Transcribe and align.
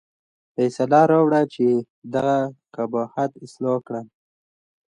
فیصله 0.53 1.01
راوړه 1.11 1.41
چې 1.53 1.65
دغه 2.13 2.37
قباحت 2.75 3.31
اصلاح 3.45 3.77
کړم. 3.87 4.05